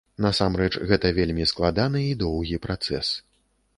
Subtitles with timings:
[0.25, 3.07] Насамрэч, гэта вельмі складаны і доўгі працэс.